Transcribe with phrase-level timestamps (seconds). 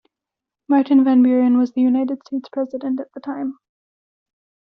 [0.67, 3.59] Martin Van Buren was the United States president at the time.